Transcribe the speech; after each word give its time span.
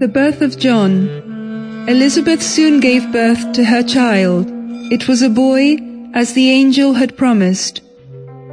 The 0.00 0.08
birth 0.08 0.42
of 0.42 0.58
John. 0.58 1.86
Elizabeth 1.86 2.42
soon 2.42 2.80
gave 2.80 3.12
birth 3.12 3.52
to 3.52 3.64
her 3.64 3.80
child. 3.80 4.50
It 4.90 5.06
was 5.06 5.22
a 5.22 5.28
boy, 5.28 5.78
as 6.12 6.32
the 6.32 6.50
angel 6.50 6.94
had 6.94 7.16
promised. 7.16 7.80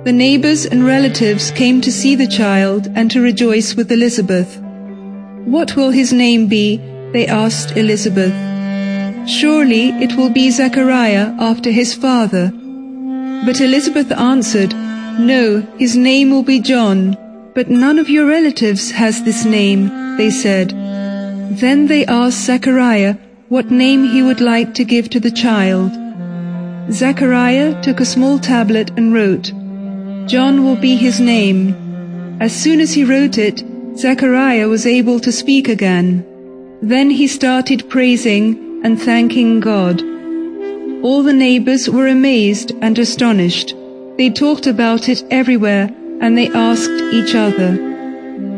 The 0.04 0.14
neighbors 0.14 0.68
and 0.68 0.86
relatives 0.86 1.50
came 1.50 1.82
to 1.82 1.92
see 1.92 2.14
the 2.14 2.28
child 2.28 2.88
and 2.94 3.10
to 3.10 3.22
rejoice 3.22 3.74
with 3.74 3.92
Elizabeth. 3.92 4.62
What 5.46 5.76
will 5.76 5.90
his 5.90 6.14
name 6.14 6.46
be? 6.46 6.78
They 7.12 7.26
asked 7.26 7.76
Elizabeth. 7.76 8.34
Surely 9.28 9.90
it 9.90 10.16
will 10.16 10.30
be 10.30 10.52
Zechariah 10.52 11.34
after 11.40 11.72
his 11.72 11.96
father. 11.96 12.52
But 13.46 13.60
Elizabeth 13.60 14.12
answered, 14.12 14.76
No, 15.20 15.62
his 15.80 15.98
name 15.98 16.30
will 16.30 16.44
be 16.44 16.60
John. 16.60 17.18
But 17.56 17.72
none 17.72 17.98
of 17.98 18.12
your 18.12 18.28
relatives 18.28 18.92
has 18.92 19.24
this 19.24 19.44
name, 19.44 20.18
they 20.18 20.30
said. 20.30 20.81
Then 21.52 21.88
they 21.88 22.06
asked 22.06 22.46
Zechariah 22.46 23.18
what 23.50 23.70
name 23.70 24.06
he 24.06 24.24
would 24.24 24.40
like 24.40 24.74
to 24.76 24.86
give 24.86 25.10
to 25.10 25.20
the 25.20 25.30
child. 25.30 25.92
Zechariah 26.90 27.82
took 27.82 28.00
a 28.00 28.06
small 28.06 28.40
tablet 28.40 28.90
and 28.96 29.14
wrote, 29.14 29.52
John 30.30 30.64
will 30.64 30.78
be 30.78 30.96
his 30.96 31.20
name. 31.20 31.76
As 32.40 32.56
soon 32.56 32.80
as 32.80 32.94
he 32.94 33.04
wrote 33.04 33.38
it, 33.38 33.66
Zechariah 33.98 34.70
was 34.70 34.86
able 34.86 35.20
to 35.20 35.32
speak 35.34 35.68
again. 35.68 36.26
Then 36.82 37.10
he 37.10 37.28
started 37.28 37.90
praising 37.90 38.80
and 38.86 38.98
thanking 38.98 39.60
God. 39.60 40.02
All 41.04 41.22
the 41.22 41.34
neighbors 41.34 41.90
were 41.90 42.08
amazed 42.08 42.72
and 42.82 42.98
astonished. 42.98 43.76
They 44.18 44.30
talked 44.30 44.68
about 44.68 45.10
it 45.10 45.22
everywhere 45.30 45.94
and 46.22 46.38
they 46.38 46.48
asked 46.48 47.04
each 47.12 47.36
other, 47.36 47.76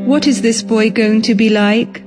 What 0.06 0.28
is 0.28 0.44
this 0.44 0.62
boy 0.62 0.92
going 0.92 1.24
to 1.24 1.34
be 1.34 1.50
like? 1.50 2.03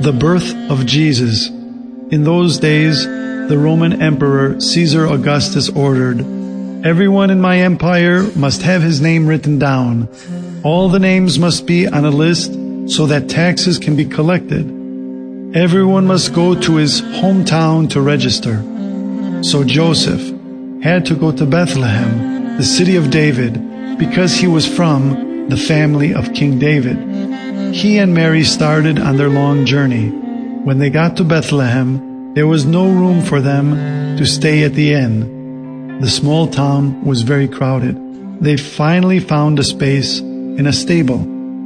The 0.00 0.16
birth 0.16 0.54
of 0.70 0.86
Jesus. 0.86 1.48
In 1.48 2.22
those 2.22 2.58
days, 2.58 3.04
the 3.04 3.58
Roman 3.58 4.00
Emperor 4.00 4.60
Caesar 4.60 5.06
Augustus 5.06 5.68
ordered, 5.68 6.20
Everyone 6.86 7.30
in 7.30 7.40
my 7.40 7.58
empire 7.58 8.22
must 8.36 8.62
have 8.62 8.80
his 8.80 9.00
name 9.00 9.26
written 9.26 9.58
down. 9.58 10.08
All 10.62 10.88
the 10.88 11.00
names 11.00 11.40
must 11.40 11.66
be 11.66 11.88
on 11.88 12.04
a 12.04 12.10
list 12.10 12.52
so 12.88 13.06
that 13.06 13.28
taxes 13.28 13.76
can 13.78 13.96
be 13.96 14.04
collected. 14.04 14.66
Everyone 15.56 16.06
must 16.06 16.32
go 16.32 16.54
to 16.54 16.76
his 16.76 17.02
hometown 17.02 17.90
to 17.90 18.00
register. 18.00 18.62
So 19.42 19.64
Joseph 19.64 20.20
had 20.80 21.06
to 21.06 21.16
go 21.16 21.32
to 21.32 21.44
Bethlehem, 21.44 22.56
the 22.56 22.62
city 22.62 22.94
of 22.94 23.10
David, 23.10 23.98
because 23.98 24.36
he 24.36 24.46
was 24.46 24.64
from 24.64 25.48
the 25.48 25.56
family 25.56 26.14
of 26.14 26.34
King 26.34 26.60
David. 26.60 27.17
He 27.72 27.98
and 27.98 28.14
Mary 28.14 28.44
started 28.44 28.98
on 28.98 29.16
their 29.16 29.28
long 29.28 29.66
journey. 29.66 30.08
When 30.08 30.78
they 30.78 30.90
got 30.90 31.16
to 31.16 31.24
Bethlehem, 31.24 32.34
there 32.34 32.46
was 32.46 32.64
no 32.64 32.88
room 32.88 33.22
for 33.22 33.40
them 33.40 34.16
to 34.16 34.26
stay 34.26 34.64
at 34.64 34.74
the 34.74 34.94
inn. 34.94 36.00
The 36.00 36.08
small 36.08 36.48
town 36.48 37.04
was 37.04 37.22
very 37.22 37.48
crowded. 37.48 38.40
They 38.40 38.56
finally 38.56 39.20
found 39.20 39.58
a 39.58 39.64
space 39.64 40.20
in 40.20 40.66
a 40.66 40.72
stable. 40.72 41.18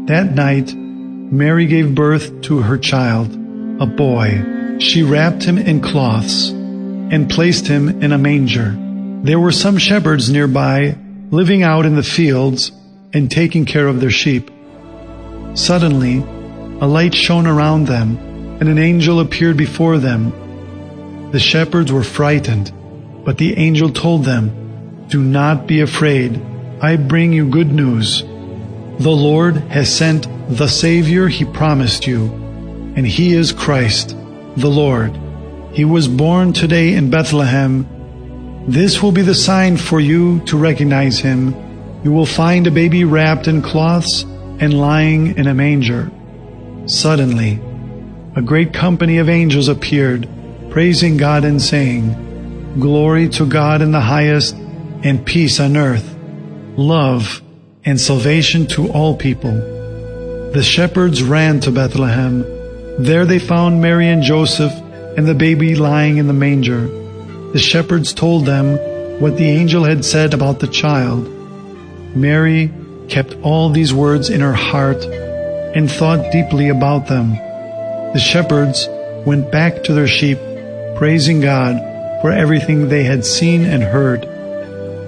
That 0.06 0.34
night, 0.34 0.74
Mary 0.74 1.66
gave 1.66 1.94
birth 1.94 2.42
to 2.42 2.62
her 2.62 2.78
child, 2.78 3.32
a 3.80 3.86
boy. 3.86 4.78
She 4.78 5.02
wrapped 5.02 5.44
him 5.44 5.58
in 5.58 5.80
cloths 5.80 6.50
and 6.50 7.30
placed 7.30 7.66
him 7.66 8.02
in 8.02 8.12
a 8.12 8.18
manger. 8.18 8.76
There 9.22 9.40
were 9.40 9.52
some 9.52 9.78
shepherds 9.78 10.30
nearby 10.30 10.96
living 11.30 11.62
out 11.62 11.86
in 11.86 11.94
the 11.94 12.02
fields 12.02 12.72
and 13.12 13.30
taking 13.30 13.64
care 13.64 13.86
of 13.86 14.00
their 14.00 14.10
sheep. 14.10 14.50
Suddenly, 15.54 16.18
a 16.80 16.86
light 16.86 17.14
shone 17.14 17.46
around 17.46 17.86
them, 17.86 18.16
and 18.60 18.68
an 18.68 18.78
angel 18.78 19.20
appeared 19.20 19.56
before 19.56 19.98
them. 19.98 21.30
The 21.30 21.40
shepherds 21.40 21.92
were 21.92 22.02
frightened, 22.02 22.72
but 23.24 23.36
the 23.36 23.56
angel 23.58 23.90
told 23.90 24.24
them, 24.24 25.06
Do 25.08 25.22
not 25.22 25.66
be 25.66 25.80
afraid. 25.80 26.40
I 26.80 26.96
bring 26.96 27.32
you 27.32 27.48
good 27.48 27.70
news. 27.70 28.22
The 28.98 29.10
Lord 29.10 29.56
has 29.56 29.94
sent 29.94 30.26
the 30.48 30.68
Savior 30.68 31.28
he 31.28 31.44
promised 31.44 32.06
you, 32.06 32.26
and 32.96 33.06
he 33.06 33.34
is 33.34 33.52
Christ, 33.52 34.16
the 34.56 34.70
Lord. 34.70 35.18
He 35.72 35.84
was 35.84 36.08
born 36.08 36.52
today 36.52 36.94
in 36.94 37.10
Bethlehem. 37.10 37.86
This 38.68 39.02
will 39.02 39.12
be 39.12 39.22
the 39.22 39.34
sign 39.34 39.76
for 39.76 40.00
you 40.00 40.40
to 40.46 40.56
recognize 40.56 41.18
him. 41.18 41.54
You 42.04 42.12
will 42.12 42.26
find 42.26 42.66
a 42.66 42.70
baby 42.70 43.04
wrapped 43.04 43.48
in 43.48 43.60
cloths 43.60 44.24
and 44.62 44.78
lying 44.78 45.36
in 45.36 45.48
a 45.48 45.54
manger. 45.54 46.08
Suddenly, 46.86 47.60
a 48.36 48.42
great 48.42 48.72
company 48.72 49.18
of 49.18 49.28
angels 49.28 49.66
appeared, 49.66 50.28
praising 50.70 51.16
God 51.16 51.44
and 51.44 51.60
saying, 51.60 52.78
Glory 52.78 53.28
to 53.30 53.44
God 53.44 53.82
in 53.82 53.90
the 53.90 54.00
highest, 54.00 54.54
and 54.54 55.26
peace 55.26 55.58
on 55.58 55.76
earth, 55.76 56.16
love 56.76 57.42
and 57.84 58.00
salvation 58.00 58.68
to 58.68 58.88
all 58.92 59.16
people. 59.16 59.50
The 60.52 60.62
shepherds 60.62 61.24
ran 61.24 61.58
to 61.60 61.72
Bethlehem. 61.72 62.42
There 63.02 63.26
they 63.26 63.40
found 63.40 63.82
Mary 63.82 64.06
and 64.06 64.22
Joseph 64.22 64.72
and 65.16 65.26
the 65.26 65.34
baby 65.34 65.74
lying 65.74 66.18
in 66.18 66.28
the 66.28 66.32
manger. 66.32 66.86
The 67.50 67.58
shepherds 67.58 68.14
told 68.14 68.46
them 68.46 68.78
what 69.20 69.36
the 69.36 69.50
angel 69.50 69.82
had 69.82 70.04
said 70.04 70.34
about 70.34 70.60
the 70.60 70.68
child. 70.68 71.26
Mary 72.14 72.72
kept 73.08 73.36
all 73.42 73.70
these 73.70 73.92
words 73.92 74.30
in 74.30 74.40
her 74.40 74.52
heart 74.52 75.04
and 75.04 75.90
thought 75.90 76.32
deeply 76.32 76.68
about 76.68 77.06
them. 77.06 77.32
The 78.12 78.20
shepherds 78.20 78.88
went 79.26 79.50
back 79.50 79.84
to 79.84 79.92
their 79.92 80.06
sheep, 80.06 80.38
praising 80.96 81.40
God 81.40 81.76
for 82.20 82.30
everything 82.30 82.88
they 82.88 83.04
had 83.04 83.24
seen 83.24 83.64
and 83.64 83.82
heard. 83.82 84.28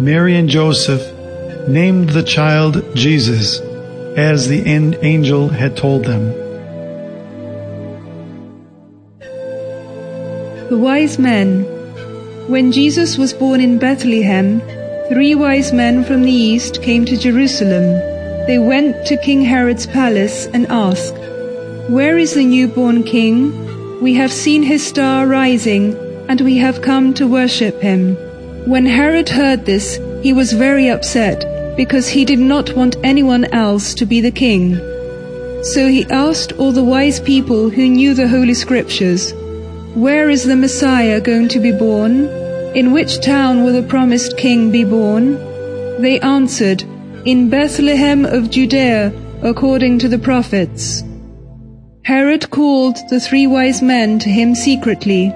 Mary 0.01 0.37
and 0.37 0.49
Joseph 0.49 1.03
named 1.69 2.11
the 2.11 2.23
child 2.23 2.83
Jesus, 2.95 3.61
as 4.17 4.49
the 4.49 4.67
angel 4.67 5.49
had 5.49 5.77
told 5.77 6.05
them. 6.05 6.33
The 10.69 10.79
wise 10.79 11.19
men. 11.19 11.65
When 12.49 12.73
Jesus 12.73 13.17
was 13.17 13.33
born 13.33 13.61
in 13.61 13.79
Bethlehem, 13.79 14.61
three 15.09 15.35
wise 15.35 15.73
men 15.73 16.03
from 16.03 16.23
the 16.23 16.33
east 16.33 16.83
came 16.83 17.05
to 17.05 17.17
Jerusalem. 17.17 17.85
They 18.47 18.59
went 18.59 19.07
to 19.07 19.19
King 19.19 19.43
Herod's 19.43 19.87
palace 19.87 20.47
and 20.47 20.67
asked, 20.69 21.15
Where 21.91 22.17
is 22.17 22.35
the 22.35 22.45
newborn 22.45 23.03
king? 23.03 24.01
We 24.01 24.15
have 24.15 24.33
seen 24.33 24.63
his 24.63 24.87
star 24.87 25.27
rising, 25.27 25.95
and 26.29 26.41
we 26.41 26.57
have 26.57 26.81
come 26.81 27.13
to 27.15 27.27
worship 27.27 27.81
him. 27.81 28.17
When 28.67 28.87
Herod 28.87 29.29
heard 29.29 29.67
this, 29.67 29.99
he 30.23 30.33
was 30.33 30.53
very 30.53 30.89
upset 30.89 31.77
because 31.77 32.09
he 32.09 32.25
did 32.25 32.39
not 32.39 32.75
want 32.75 32.97
anyone 33.05 33.45
else 33.47 33.93
to 33.95 34.07
be 34.07 34.23
the 34.23 34.31
king. 34.31 34.77
So 35.65 35.89
he 35.89 36.07
asked 36.11 36.53
all 36.53 36.73
the 36.73 36.85
wise 36.85 37.21
people 37.21 37.69
who 37.69 37.89
knew 37.89 38.15
the 38.15 38.29
Holy 38.29 38.55
Scriptures, 38.55 39.35
Where 39.95 40.31
is 40.31 40.45
the 40.45 40.57
Messiah 40.57 41.21
going 41.21 41.49
to 41.49 41.61
be 41.61 41.73
born? 41.73 42.44
In 42.75 42.91
which 42.91 43.21
town 43.21 43.63
will 43.63 43.73
the 43.73 43.85
promised 43.85 44.37
king 44.37 44.73
be 44.73 44.83
born? 44.83 45.35
They 46.03 46.19
answered, 46.19 46.83
In 47.25 47.49
Bethlehem 47.49 48.25
of 48.25 48.51
Judea, 48.51 49.13
according 49.43 50.01
to 50.01 50.09
the 50.09 50.19
prophets. 50.19 51.05
Herod 52.03 52.51
called 52.51 52.97
the 53.11 53.21
three 53.21 53.47
wise 53.47 53.81
men 53.81 54.19
to 54.19 54.29
him 54.29 54.57
secretly. 54.57 55.33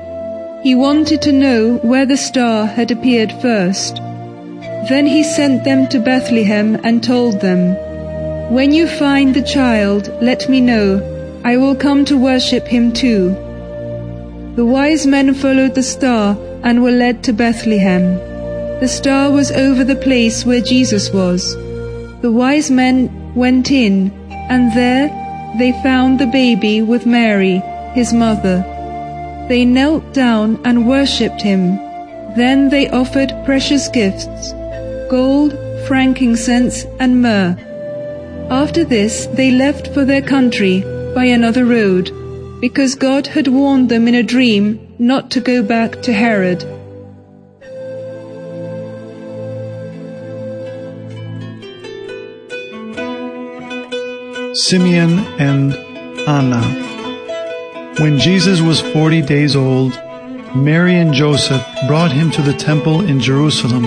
He 0.64 0.74
wanted 0.74 1.22
to 1.22 1.32
know 1.32 1.76
where 1.82 2.06
the 2.06 2.16
star 2.16 2.66
had 2.66 2.90
appeared 2.90 3.32
first. 3.40 3.98
Then 4.88 5.06
he 5.06 5.22
sent 5.22 5.62
them 5.62 5.86
to 5.90 6.00
Bethlehem 6.00 6.80
and 6.82 7.04
told 7.04 7.40
them, 7.40 7.76
When 8.52 8.72
you 8.72 8.88
find 8.88 9.32
the 9.32 9.42
child, 9.42 10.12
let 10.20 10.48
me 10.48 10.60
know. 10.60 11.00
I 11.44 11.56
will 11.56 11.76
come 11.76 12.04
to 12.06 12.18
worship 12.18 12.66
him 12.66 12.92
too. 12.92 13.30
The 14.56 14.66
wise 14.66 15.06
men 15.06 15.34
followed 15.34 15.76
the 15.76 15.84
star 15.84 16.36
and 16.62 16.82
were 16.82 16.90
led 16.90 17.22
to 17.24 17.32
Bethlehem. 17.32 18.14
The 18.80 18.88
star 18.88 19.30
was 19.30 19.50
over 19.50 19.84
the 19.84 19.96
place 19.96 20.44
where 20.44 20.60
Jesus 20.60 21.12
was. 21.12 21.54
The 22.22 22.32
wise 22.32 22.70
men 22.70 23.34
went 23.34 23.70
in, 23.70 24.10
and 24.30 24.72
there 24.72 25.08
they 25.58 25.72
found 25.82 26.18
the 26.18 26.26
baby 26.26 26.82
with 26.82 27.06
Mary, 27.06 27.62
his 27.94 28.12
mother. 28.12 28.64
They 29.48 29.64
knelt 29.64 30.12
down 30.12 30.60
and 30.64 30.86
worshipped 30.86 31.42
him. 31.42 31.76
Then 32.36 32.68
they 32.68 32.88
offered 32.88 33.32
precious 33.44 33.88
gifts 33.88 34.52
gold, 35.10 35.52
frankincense, 35.86 36.84
and 37.00 37.22
myrrh. 37.22 37.56
After 38.50 38.84
this, 38.84 39.26
they 39.26 39.50
left 39.50 39.92
for 39.94 40.04
their 40.04 40.22
country 40.22 40.84
by 41.14 41.24
another 41.24 41.64
road, 41.64 42.12
because 42.60 42.94
God 42.94 43.26
had 43.26 43.48
warned 43.48 43.88
them 43.88 44.06
in 44.06 44.14
a 44.14 44.22
dream 44.22 44.87
not 44.98 45.30
to 45.30 45.40
go 45.40 45.62
back 45.62 46.02
to 46.02 46.12
Herod. 46.12 46.62
Simeon 54.56 55.20
and 55.38 55.74
Anna. 56.28 56.62
When 58.00 58.18
Jesus 58.18 58.60
was 58.60 58.80
40 58.80 59.22
days 59.22 59.54
old, 59.54 59.92
Mary 60.54 60.96
and 60.96 61.12
Joseph 61.12 61.64
brought 61.86 62.10
him 62.10 62.30
to 62.32 62.42
the 62.42 62.52
temple 62.52 63.00
in 63.02 63.20
Jerusalem. 63.20 63.84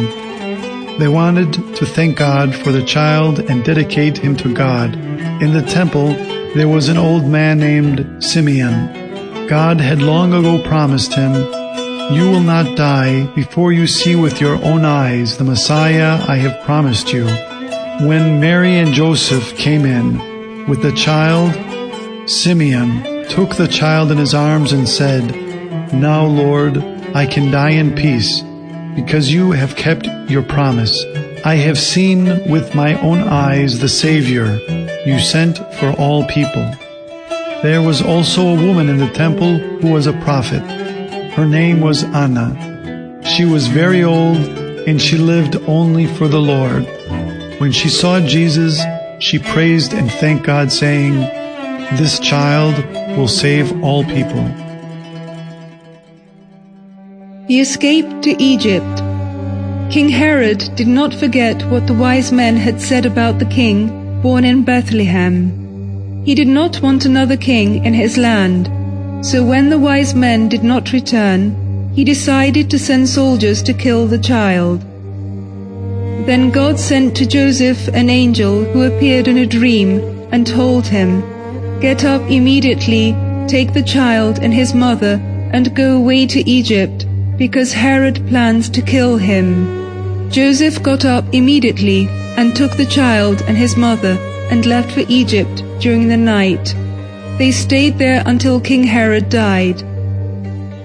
They 0.97 1.07
wanted 1.07 1.53
to 1.75 1.85
thank 1.85 2.17
God 2.17 2.55
for 2.55 2.71
the 2.71 2.85
child 2.85 3.39
and 3.39 3.65
dedicate 3.65 4.17
him 4.17 4.35
to 4.37 4.53
God. 4.53 4.95
In 5.41 5.53
the 5.53 5.61
temple, 5.61 6.13
there 6.55 6.67
was 6.67 6.87
an 6.87 6.97
old 6.97 7.25
man 7.25 7.59
named 7.59 8.23
Simeon. 8.23 9.00
God 9.51 9.81
had 9.81 10.01
long 10.01 10.31
ago 10.31 10.63
promised 10.63 11.13
him, 11.13 11.33
You 12.13 12.31
will 12.31 12.39
not 12.39 12.77
die 12.77 13.25
before 13.35 13.73
you 13.73 13.85
see 13.85 14.15
with 14.15 14.39
your 14.39 14.55
own 14.63 14.85
eyes 14.85 15.37
the 15.37 15.43
Messiah 15.43 16.23
I 16.25 16.37
have 16.37 16.63
promised 16.63 17.11
you. 17.11 17.25
When 18.07 18.39
Mary 18.39 18.77
and 18.77 18.93
Joseph 18.93 19.57
came 19.57 19.83
in 19.83 20.69
with 20.69 20.81
the 20.81 20.93
child, 20.93 21.51
Simeon 22.29 23.27
took 23.27 23.57
the 23.57 23.67
child 23.67 24.09
in 24.09 24.19
his 24.19 24.33
arms 24.33 24.71
and 24.71 24.87
said, 24.87 25.35
Now, 25.93 26.25
Lord, 26.25 26.77
I 27.13 27.25
can 27.25 27.51
die 27.51 27.71
in 27.71 27.93
peace, 27.93 28.39
because 28.95 29.33
you 29.33 29.51
have 29.51 29.75
kept 29.75 30.07
your 30.29 30.43
promise. 30.43 31.03
I 31.43 31.55
have 31.55 31.77
seen 31.77 32.49
with 32.49 32.73
my 32.73 32.97
own 33.01 33.19
eyes 33.19 33.79
the 33.79 33.89
Savior 33.89 34.61
you 35.05 35.19
sent 35.19 35.57
for 35.75 35.91
all 35.99 36.25
people. 36.27 36.73
There 37.63 37.83
was 37.83 38.01
also 38.01 38.47
a 38.47 38.55
woman 38.55 38.89
in 38.89 38.97
the 38.97 39.11
temple 39.11 39.59
who 39.59 39.91
was 39.91 40.07
a 40.07 40.13
prophet. 40.13 40.63
Her 41.33 41.45
name 41.45 41.79
was 41.79 42.03
Anna. 42.03 43.21
She 43.23 43.45
was 43.45 43.67
very 43.67 44.03
old 44.03 44.37
and 44.87 44.99
she 44.99 45.15
lived 45.15 45.55
only 45.67 46.07
for 46.07 46.27
the 46.27 46.39
Lord. 46.39 46.87
When 47.59 47.71
she 47.71 47.87
saw 47.87 48.19
Jesus, 48.19 48.81
she 49.19 49.37
praised 49.37 49.93
and 49.93 50.11
thanked 50.11 50.43
God, 50.43 50.71
saying, 50.71 51.13
This 51.97 52.19
child 52.19 52.83
will 53.15 53.27
save 53.27 53.83
all 53.83 54.03
people. 54.05 54.43
He 57.47 57.59
escaped 57.59 58.23
to 58.23 58.41
Egypt. 58.41 58.97
King 59.91 60.09
Herod 60.09 60.67
did 60.75 60.87
not 60.87 61.13
forget 61.13 61.61
what 61.69 61.85
the 61.85 61.93
wise 61.93 62.31
men 62.31 62.55
had 62.55 62.81
said 62.81 63.05
about 63.05 63.37
the 63.37 63.45
king 63.45 64.21
born 64.23 64.45
in 64.45 64.63
Bethlehem. 64.63 65.60
He 66.23 66.35
did 66.35 66.47
not 66.47 66.81
want 66.83 67.05
another 67.05 67.35
king 67.35 67.83
in 67.83 67.95
his 67.95 68.15
land. 68.15 68.69
So 69.25 69.43
when 69.43 69.69
the 69.69 69.79
wise 69.79 70.13
men 70.13 70.49
did 70.49 70.63
not 70.63 70.93
return, 70.93 71.89
he 71.95 72.03
decided 72.03 72.69
to 72.69 72.79
send 72.79 73.09
soldiers 73.09 73.63
to 73.63 73.73
kill 73.73 74.05
the 74.05 74.19
child. 74.19 74.81
Then 76.27 76.51
God 76.51 76.79
sent 76.79 77.17
to 77.17 77.25
Joseph 77.25 77.87
an 77.87 78.09
angel 78.09 78.63
who 78.65 78.83
appeared 78.83 79.27
in 79.27 79.39
a 79.39 79.47
dream 79.47 79.99
and 80.31 80.45
told 80.45 80.85
him, 80.85 81.23
Get 81.79 82.05
up 82.05 82.21
immediately, 82.29 83.15
take 83.47 83.73
the 83.73 83.81
child 83.81 84.37
and 84.39 84.53
his 84.53 84.75
mother, 84.75 85.19
and 85.51 85.75
go 85.75 85.97
away 85.97 86.27
to 86.27 86.47
Egypt, 86.47 87.07
because 87.35 87.73
Herod 87.73 88.27
plans 88.27 88.69
to 88.69 88.83
kill 88.83 89.17
him. 89.17 90.29
Joseph 90.29 90.83
got 90.83 91.03
up 91.03 91.25
immediately 91.33 92.07
and 92.37 92.55
took 92.55 92.77
the 92.77 92.85
child 92.85 93.41
and 93.47 93.57
his 93.57 93.75
mother 93.75 94.19
and 94.51 94.65
left 94.65 94.91
for 94.91 95.03
Egypt 95.07 95.63
during 95.79 96.07
the 96.07 96.17
night. 96.17 96.75
They 97.39 97.51
stayed 97.51 97.97
there 97.97 98.21
until 98.25 98.59
King 98.59 98.83
Herod 98.83 99.29
died. 99.29 99.79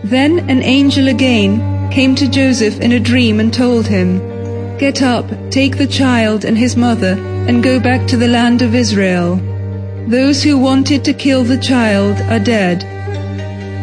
Then 0.05 0.49
an 0.49 0.63
angel 0.63 1.09
again 1.09 1.91
came 1.91 2.15
to 2.15 2.29
Joseph 2.29 2.81
in 2.81 2.93
a 2.93 3.01
dream 3.01 3.41
and 3.41 3.53
told 3.53 3.87
him, 3.87 4.21
Get 4.79 5.03
up, 5.03 5.27
take 5.51 5.77
the 5.77 5.87
child 5.87 6.45
and 6.45 6.57
his 6.57 6.77
mother, 6.77 7.15
and 7.49 7.63
go 7.63 7.81
back 7.81 8.07
to 8.09 8.17
the 8.17 8.29
land 8.29 8.63
of 8.63 8.75
Israel. 8.75 9.37
Those 10.07 10.43
who 10.43 10.59
wanted 10.59 11.05
to 11.05 11.13
kill 11.13 11.43
the 11.43 11.59
child 11.59 12.21
are 12.31 12.39
dead. 12.39 12.85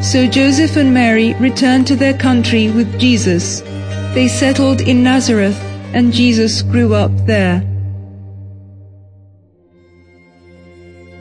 So 0.04 0.28
Joseph 0.28 0.78
and 0.78 0.94
Mary 0.94 1.34
returned 1.36 1.88
to 1.88 1.96
their 1.96 2.18
country 2.18 2.72
with 2.72 3.00
Jesus. 3.00 3.62
They 4.14 4.28
settled 4.28 4.82
in 4.82 5.04
Nazareth, 5.04 5.60
and 5.94 6.14
Jesus 6.14 6.62
grew 6.62 6.94
up 6.94 7.12
there. 7.26 7.64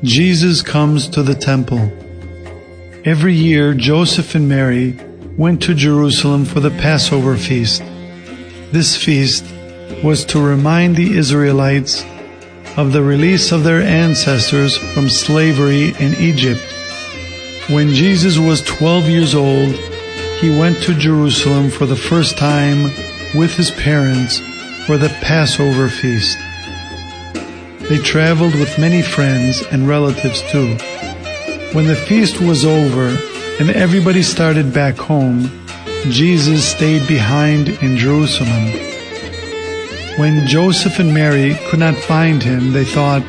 Jesus 0.03 0.63
comes 0.63 1.09
to 1.11 1.23
the 1.23 1.37
temple. 1.37 1.93
Every 3.05 3.35
year, 3.35 3.73
Joseph 3.73 4.35
and 4.35 4.49
Mary 4.49 4.99
went 5.37 5.63
to 5.63 5.75
Jerusalem 5.75 6.45
for 6.45 6.59
the 6.59 6.73
Passover 6.73 7.37
feast. 7.37 7.85
This 8.73 8.97
feast 8.97 9.45
was 10.03 10.25
to 10.25 10.41
remind 10.41 10.97
the 10.97 11.17
Israelites 11.17 12.05
of 12.77 12.93
the 12.93 13.03
release 13.05 13.53
of 13.53 13.63
their 13.63 13.81
ancestors 13.81 14.77
from 14.77 15.09
slavery 15.09 15.95
in 16.01 16.15
Egypt. 16.17 16.63
When 17.69 17.91
Jesus 17.91 18.39
was 18.39 18.61
12 18.63 19.05
years 19.05 19.37
old, 19.37 19.73
he 20.41 20.51
went 20.51 20.83
to 20.83 20.99
Jerusalem 20.99 21.71
for 21.71 21.87
the 21.87 21.95
first 21.95 22.37
time 22.37 22.91
with 23.39 23.55
his 23.55 23.71
parents 23.71 24.41
for 24.85 24.99
the 24.99 25.11
Passover 25.21 25.89
feast. 25.89 26.39
They 27.93 27.99
traveled 27.99 28.55
with 28.55 28.79
many 28.79 29.03
friends 29.03 29.63
and 29.71 29.87
relatives 29.87 30.41
too. 30.51 30.79
When 31.75 31.87
the 31.87 32.03
feast 32.09 32.41
was 32.41 32.65
over 32.65 33.09
and 33.61 33.69
everybody 33.69 34.23
started 34.23 34.73
back 34.73 34.97
home, 34.97 35.51
Jesus 36.09 36.67
stayed 36.67 37.07
behind 37.07 37.69
in 37.69 37.99
Jerusalem. 37.99 38.73
When 40.17 40.47
Joseph 40.47 41.01
and 41.01 41.13
Mary 41.13 41.55
could 41.67 41.81
not 41.81 41.95
find 41.95 42.43
him, 42.43 42.73
they 42.73 42.87
thought, 42.87 43.23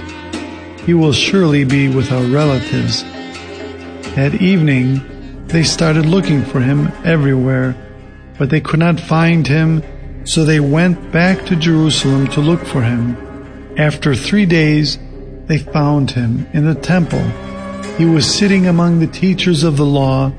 He 0.85 0.93
will 0.93 1.11
surely 1.11 1.65
be 1.65 1.93
with 1.93 2.13
our 2.13 2.23
relatives. 2.23 3.03
At 4.15 4.35
evening, 4.35 5.45
they 5.47 5.63
started 5.63 6.05
looking 6.05 6.41
for 6.41 6.61
him 6.61 6.89
everywhere, 7.03 7.75
but 8.39 8.49
they 8.49 8.61
could 8.61 8.79
not 8.79 8.97
find 8.97 9.45
him, 9.45 9.83
so 10.25 10.45
they 10.45 10.61
went 10.61 11.11
back 11.11 11.45
to 11.47 11.57
Jerusalem 11.57 12.27
to 12.27 12.39
look 12.39 12.63
for 12.63 12.81
him. 12.81 13.32
After 13.77 14.13
three 14.15 14.45
days, 14.45 14.99
they 15.47 15.57
found 15.57 16.11
him 16.11 16.47
in 16.53 16.65
the 16.65 16.75
temple. 16.75 17.23
He 17.97 18.05
was 18.05 18.31
sitting 18.31 18.67
among 18.67 18.99
the 18.99 19.07
teachers 19.07 19.63
of 19.63 19.77
the 19.77 19.85
law 19.85 20.31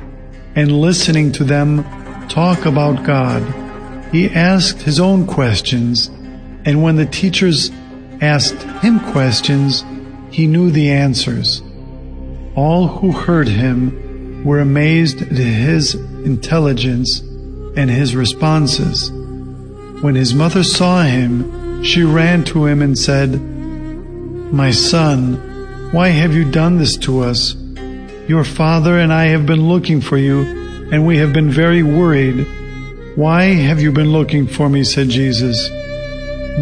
and 0.54 0.80
listening 0.80 1.32
to 1.32 1.44
them 1.44 1.84
talk 2.28 2.64
about 2.64 3.04
God. 3.04 3.42
He 4.12 4.30
asked 4.30 4.82
his 4.82 5.00
own 5.00 5.26
questions 5.26 6.08
and 6.64 6.82
when 6.82 6.96
the 6.96 7.06
teachers 7.06 7.70
asked 8.20 8.62
him 8.82 9.00
questions, 9.12 9.84
he 10.30 10.46
knew 10.46 10.70
the 10.70 10.90
answers. 10.90 11.60
All 12.54 12.86
who 12.86 13.12
heard 13.12 13.48
him 13.48 14.44
were 14.44 14.60
amazed 14.60 15.22
at 15.22 15.28
his 15.28 15.94
intelligence 15.94 17.20
and 17.76 17.90
his 17.90 18.14
responses. 18.14 19.10
When 20.00 20.14
his 20.14 20.34
mother 20.34 20.62
saw 20.62 21.02
him, 21.02 21.63
she 21.84 22.02
ran 22.02 22.44
to 22.44 22.66
him 22.66 22.82
and 22.82 22.98
said, 22.98 23.40
My 24.52 24.70
son, 24.70 25.90
why 25.92 26.08
have 26.08 26.34
you 26.34 26.50
done 26.50 26.78
this 26.78 26.96
to 26.98 27.20
us? 27.20 27.54
Your 28.26 28.42
father 28.42 28.98
and 28.98 29.12
I 29.12 29.26
have 29.26 29.46
been 29.46 29.68
looking 29.68 30.00
for 30.00 30.16
you, 30.16 30.40
and 30.90 31.06
we 31.06 31.18
have 31.18 31.32
been 31.32 31.50
very 31.50 31.82
worried. 31.82 32.46
Why 33.16 33.44
have 33.44 33.80
you 33.80 33.92
been 33.92 34.12
looking 34.12 34.46
for 34.46 34.68
me? 34.68 34.82
said 34.82 35.08
Jesus. 35.08 35.68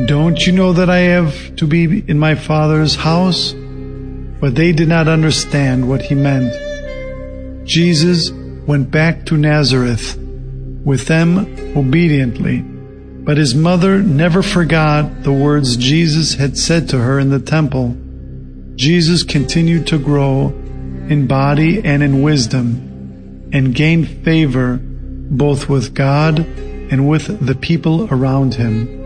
Don't 0.07 0.47
you 0.47 0.53
know 0.53 0.73
that 0.73 0.91
I 0.91 0.99
have 0.99 1.55
to 1.57 1.67
be 1.67 2.03
in 2.09 2.19
my 2.19 2.35
Father's 2.35 2.97
house? 2.97 3.53
But 3.53 4.55
they 4.55 4.73
did 4.73 4.89
not 4.89 5.07
understand 5.07 5.89
what 5.89 6.03
he 6.03 6.15
meant. 6.15 6.53
Jesus 7.65 8.31
went 8.67 8.91
back 8.91 9.25
to 9.27 9.37
Nazareth 9.37 10.19
with 10.85 11.07
them 11.07 11.39
obediently, 11.77 12.65
but 13.25 13.37
his 13.37 13.55
mother 13.55 14.03
never 14.03 14.43
forgot 14.43 15.23
the 15.23 15.33
words 15.33 15.77
Jesus 15.77 16.35
had 16.35 16.59
said 16.59 16.89
to 16.89 16.99
her 16.99 17.19
in 17.19 17.31
the 17.31 17.39
temple. 17.39 17.97
Jesus 18.75 19.23
continued 19.23 19.87
to 19.89 19.99
grow 19.99 20.49
in 21.09 21.27
body 21.27 21.85
and 21.85 22.03
in 22.03 22.23
wisdom 22.23 23.51
and 23.53 23.75
gained 23.75 24.09
favor 24.25 24.81
both 24.83 25.69
with 25.69 25.95
God 25.95 26.41
and 26.41 27.09
with 27.09 27.47
the 27.47 27.55
people 27.55 28.13
around 28.13 28.55
him. 28.55 29.02